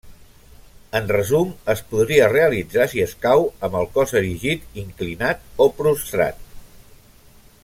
[0.99, 6.45] En resum, es podria realitzar, si escau, amb el cos erigit, inclinat o prostrat.